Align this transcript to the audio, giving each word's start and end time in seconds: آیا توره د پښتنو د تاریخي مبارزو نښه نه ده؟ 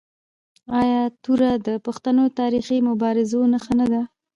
آیا 0.79 1.01
توره 1.23 1.51
د 1.67 1.69
پښتنو 1.85 2.21
د 2.29 2.35
تاریخي 2.41 2.77
مبارزو 2.89 3.41
نښه 3.53 3.73
نه 3.79 3.85
ده؟ 3.91 4.01